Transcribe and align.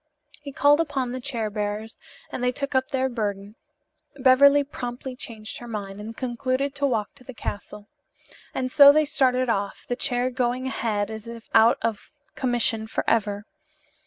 He 0.41 0.51
called 0.51 0.79
upon 0.79 1.11
the 1.11 1.19
chair 1.21 1.51
bearers 1.51 1.99
and 2.31 2.43
they 2.43 2.51
took 2.51 2.73
up 2.73 2.87
their 2.87 3.07
burden. 3.07 3.53
Beverly 4.17 4.63
promptly 4.63 5.15
changed 5.15 5.59
her 5.59 5.67
mind 5.67 5.99
and 6.01 6.17
concluded 6.17 6.73
to 6.73 6.87
walk 6.87 7.13
to 7.13 7.23
the 7.23 7.35
castle. 7.35 7.87
And 8.51 8.71
so 8.71 8.91
they 8.91 9.05
started 9.05 9.47
off, 9.47 9.85
the 9.87 9.95
chair 9.95 10.31
going 10.31 10.65
ahead 10.65 11.11
as 11.11 11.27
if 11.27 11.51
out 11.53 11.77
of 11.83 12.13
commission 12.33 12.87
forever. 12.87 13.45